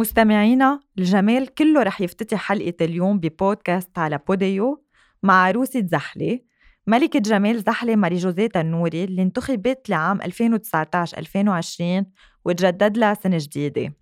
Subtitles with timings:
[0.00, 4.84] مستمعينا الجمال كله رح يفتتح حلقة اليوم ببودكاست على بوديو
[5.22, 6.40] مع عروسة زحلة
[6.86, 12.04] ملكة جمال زحلة ماري جوزيه تنوري اللي انتخبت لعام 2019-2020
[12.44, 13.92] وتجدد لها سنة جديدة.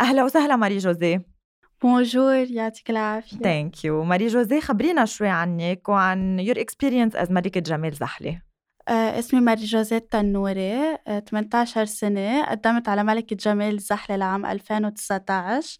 [0.00, 1.26] أهلا وسهلا ماري جوزيه.
[1.82, 3.36] bonjour يعطيك العافية.
[3.36, 8.49] thank you ماري جوزيه خبرينا شوي عنك وعن your experience as ملكة جمال زحلة.
[8.88, 10.96] اسمي ماري جوزيت تنوري
[11.30, 12.44] 18 آه، سنة.
[12.44, 15.78] قدمت على ملكة جمال الزحلة لعام 2019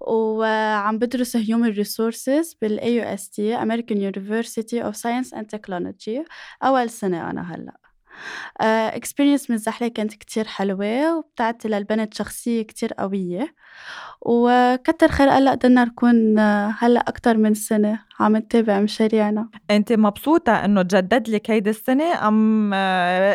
[0.00, 6.24] وعم بدرس Human Resources بال AUST American University of Science and Technology.
[6.62, 7.81] أول سنة أنا هلأ.
[8.60, 13.54] اكسبيرينس من الزحلة كانت كتير حلوة وبتعطي للبنت شخصية كتير قوية.
[14.20, 16.38] وكتر خير الله قدرنا نكون
[16.78, 19.48] هلأ أكتر من سنة عم نتابع مشاريعنا.
[19.70, 22.74] أنت مبسوطة إنه تجدد لك هيدي السنة أم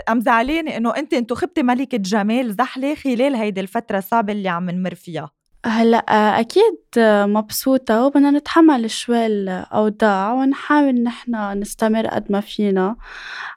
[0.10, 4.96] أم زعلانة إنه أنت انتخبتي ملكة جمال زحلة خلال هيدي الفترة الصعبة اللي عم نمر
[4.96, 5.37] فيها؟
[5.68, 6.78] هلأ أكيد
[7.26, 12.96] مبسوطة وبدنا نتحمل شوي الأوضاع ونحاول نحن نستمر قد ما فينا.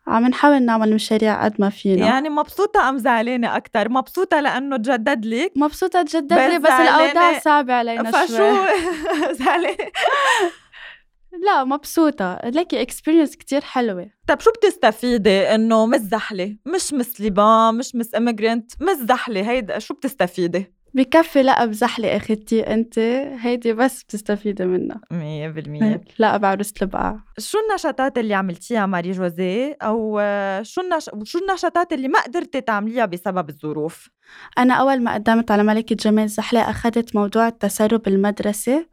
[0.07, 2.07] عم نحاول نعمل مشاريع قد ما فينا.
[2.07, 7.39] يعني مبسوطة أم زعلانة أكتر؟ مبسوطة لأنه تجدد لك؟ مبسوطة تجدد لي بس, بس الأوضاع
[7.39, 8.27] صعبة علينا شوي.
[8.27, 8.57] فشو
[9.45, 9.77] زعلانة.
[11.47, 12.39] لا مبسوطة.
[12.45, 14.11] لكي experience كتير حلوة.
[14.27, 17.21] طب شو بتستفيدي إنه Miss زحلة مش Miss
[17.71, 22.99] مش Miss Emigrant Miss زحلة هيدا شو بتستفيدي؟ بكفي لقب زحلة أخدتي أنت
[23.41, 25.01] هيدي بس بتستفيدي منها.
[25.11, 26.01] مية بالمية.
[26.19, 30.21] لقب عروسة البقاع شو النشاطات اللي عملتيها ماري جوزيه؟ أو
[30.63, 31.11] شو النش...
[31.25, 34.09] شو النشاطات اللي ما قدرتي تعمليها بسبب الظروف؟
[34.59, 38.87] أنا أول ما قدمت على ملكة جمال زحلة أخذت موضوع التسرب المدرسي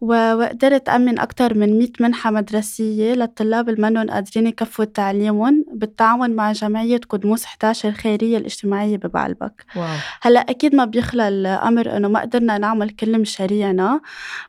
[0.00, 6.52] وقدرت أمن أكثر من 100 منحة مدرسية للطلاب اللي منهم قادرين يكفوا تعليمهم بالتعاون مع
[6.52, 9.96] جمعية قدموس 11 الخيرية الاجتماعية ببعلبك wow.
[10.22, 14.00] هلأ أكيد ما بيخلى الأمر إنه ما قدرنا نعمل كل مشاريعنا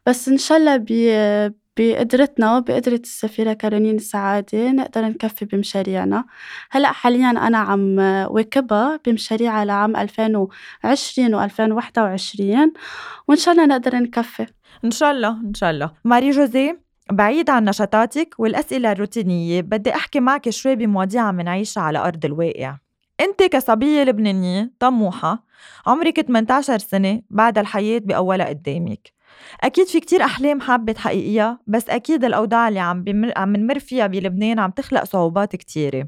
[0.05, 1.13] بس إن شاء الله بي
[1.77, 6.25] بقدرتنا وبقدرة السفيرة كارولين السعادة نقدر نكفي بمشاريعنا.
[6.71, 7.97] هلأ حاليا أنا عم
[8.29, 12.73] واكبها بمشاريعها لعام 2020 و 2021
[13.27, 14.45] وإن شاء الله نقدر نكفي.
[14.85, 15.91] إن شاء الله إن شاء الله.
[16.03, 16.77] ماري جوزي
[17.11, 22.77] بعيد عن نشاطاتك والأسئلة الروتينية بدي أحكي معك شوي بمواضيع عم نعيشها على أرض الواقع.
[23.21, 25.43] أنت كصبية لبنانية طموحة
[25.87, 29.13] عمرك 18 سنة بعد الحياة بأولها قدامك.
[29.61, 34.07] أكيد في كتير أحلام حابة تحققيها بس أكيد الأوضاع اللي عم بمر عم نمر فيها
[34.07, 36.07] بلبنان عم تخلق صعوبات كتيرة.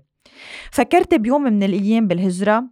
[0.71, 2.63] فكرت بيوم من الأيام بالهجرة.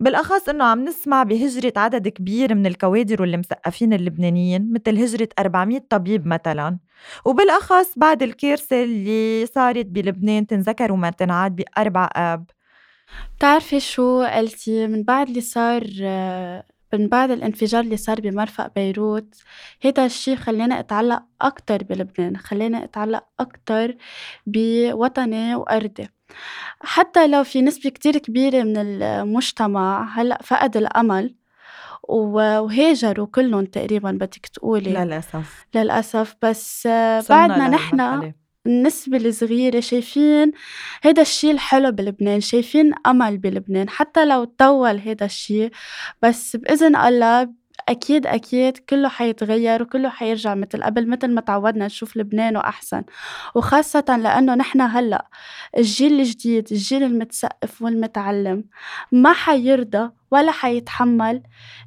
[0.00, 5.80] بالأخص إنه عم نسمع بهجرة عدد كبير من الكوادر واللي مثقفين اللبنانيين مثل هجرة 400
[5.90, 6.78] طبيب مثلا.
[7.24, 12.50] وبالأخص بعد الكارثة اللي صارت بلبنان تنذكر وما تنعاد بأربع آب.
[13.36, 15.82] بتعرفي شو قلتي؟ من بعد اللي صار
[16.96, 19.34] من بعد الانفجار اللي صار بمرفق بيروت.
[19.82, 23.96] هيدا الشي خلينا أتعلق أكتر بلبنان خلينا أتعلق أكتر
[24.46, 26.08] بوطني وأرضي.
[26.80, 31.34] حتى لو في نسبة كتير كبيرة من المجتمع هلأ فقد الأمل
[32.08, 34.90] وهاجروا كلهم تقريبا بدك تقولي.
[34.90, 35.66] للأسف.
[35.74, 36.36] للأسف.
[36.42, 36.86] بس
[37.30, 38.32] بعدنا نحن
[38.66, 40.52] النسبة الصغيرة شايفين
[41.02, 45.70] هيدا الشي الحلو بلبنان شايفين أمل بلبنان حتى لو طول هيدا الشي
[46.22, 47.48] بس بإذن الله
[47.88, 53.02] أكيد أكيد كله حيتغير وكله حيرجع مثل قبل مثل ما تعودنا نشوف لبنان وأحسن.
[53.54, 55.26] وخاصة لأنه نحن هلأ
[55.78, 58.64] الجيل الجديد الجيل المتثقف والمتعلم
[59.12, 61.42] ما حيرضى ولا حيتحمل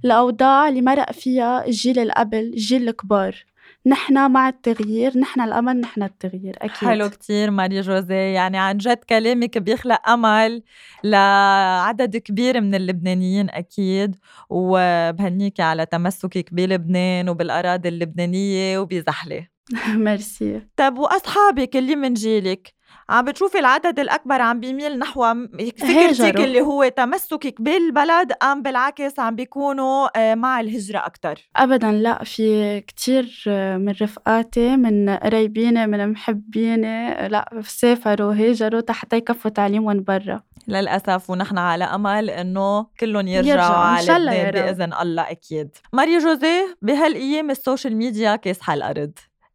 [0.06, 3.46] الأوضاع اللي مرق فيها الجيل اللي قبل الجيل الكبار.
[3.86, 6.90] نحن مع التغيير نحن الأمل نحن التغيير أكيد.
[6.90, 8.34] حلو كتير ماري جوزي.
[8.34, 10.64] يعني عن جد كلامك بيخلق أمل
[11.04, 14.16] لعدد كبير من اللبنانيين أكيد.
[14.50, 19.48] وبهنيكي على تمسكك بلبنان وبالأراضي اللبنانية وبزحلة.
[20.06, 20.62] ميرسي.
[20.77, 22.80] طب وأصحابك اللي من جيلك؟
[23.10, 25.33] عم بتشوفي العدد الأكبر عم بيميل نحو
[25.77, 32.24] فكرتك اللي هو تمسكك بالبلد أم بالعكس عم بيكونوا آه، مع الهجرة أكتر؟ أبدا لا
[32.24, 40.04] في كتير آه، من رفقاتي من قرايبيني من محبيني لا سافروا هاجروا حتى يكفوا تعليمهم
[40.04, 40.42] برا.
[40.68, 44.13] للأسف ونحن على أمل إنه كلهم يرجعوا يرجع.
[44.13, 45.69] على لبنان بإذن الله أكيد.
[45.94, 49.12] ماريا جوزيه بهالأيام ال social media كاسحة الأرض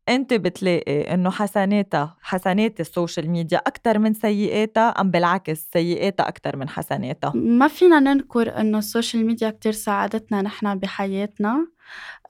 [0.09, 6.57] انت بتلاقي انه حسناتها حسنات ال social media أكثر من سيئاتها أم بالعكس سيئاتها أكثر
[6.57, 11.67] من حسناتها؟ ما فينا ننكر إنه ال social media كتير ساعدتنا نحن بحياتنا.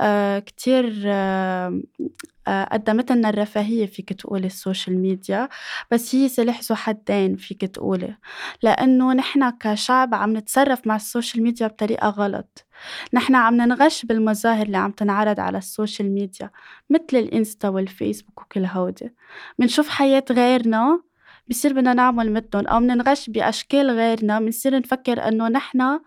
[0.00, 1.81] آه كتير آه
[2.49, 5.49] آه قدمت لنا الرفاهية فيك تقولي ال social media
[5.91, 8.17] بس هي سلاح ذو حدين فيك تقولي.
[8.62, 12.63] لأنه نحن كشعب عم نتصرف مع ال social media بطريقة غلط.
[13.12, 16.50] نحن عم ننغش بالمظاهر اللي عم تنعرض على ال social media
[16.91, 19.15] مثل الإنستا والفيسبوك وكل هودي.
[19.59, 21.00] منشوف حياة غيرنا
[21.50, 26.00] بصير بدنا نعمل مثلهم أو مننغش بأشكال غيرنا بنصير نفكر إنه نحن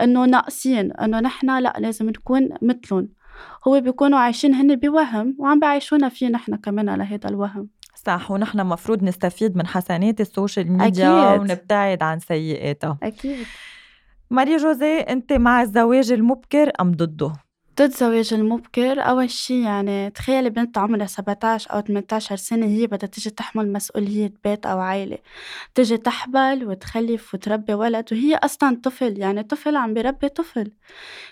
[0.00, 3.08] إنه ناقصين إنه نحن لأ لازم نكون مثلهم.
[3.68, 7.68] هو بيكونوا عايشين هن بوهم وعم بعيشونا فيه نحن كمان على هذا الوهم.
[7.94, 11.40] صح ونحن مفروض نستفيد من حسنات ال social media أكيد.
[11.40, 12.98] ونبتعد عن سيئاتها.
[13.02, 13.46] أكيد.
[14.32, 17.32] ماري جوزي أنت مع الزواج المبكر أم ضده؟
[17.74, 19.00] ضد الزواج المبكر.
[19.00, 24.32] أول شي يعني تخيلي بنت عمرها 17 أو 18 سنة هي بدها تيجي تحمل مسؤولية
[24.44, 25.18] بيت أو عائلة
[25.74, 30.72] تيجي تحبل وتخلف وتربي ولد وهي أصلا طفل يعني طفل عم بيربي طفل.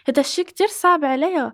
[0.08, 1.52] هذا الشي كتير صعب عليها.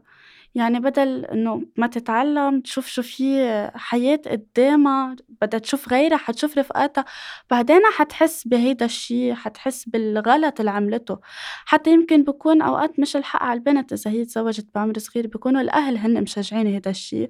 [0.55, 7.05] يعني بدل إنه ما تتعلم تشوف شو في حياة قدامها بدها تشوف غيرها حتشوف رفقاتها
[7.51, 11.19] بعدين حتحس بهيدا الشي حتحس بالغلط اللي عملته.
[11.65, 15.99] حتى يمكن بكون أوقات مش الحق على البنت إذا هي تزوجت بعمر صغير بيكونوا الأهل
[15.99, 17.29] هن مشجعين هيدا الشي.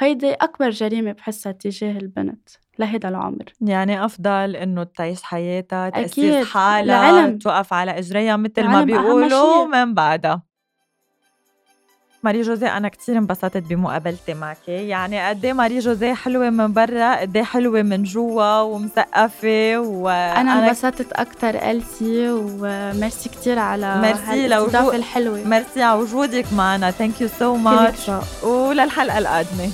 [0.00, 2.48] وهيدي أكبر جريمة بحسها تجاه البنت
[2.78, 3.44] لهيدا العمر.
[3.60, 10.42] يعني أفضل إنه تعيش حياتها تأسس حالها توقف على إجريها مثل ما بيقولوا من بعدها.
[12.22, 14.68] ماري جوزي أنا كتير انبسطت بمقابلتي معك.
[14.68, 20.66] يعني قد إيه ماري جوزي حلوة من برا قد إيه حلوة من جوا ومثقفة وأنا
[20.66, 25.44] انبسطت أكتر aussi و merci كتير على ميرسي لوجود الحلوة.
[25.44, 26.90] ميرسي على وجودك معنا.
[26.90, 28.10] thank you so much
[28.42, 29.70] وللحلقة القادمة.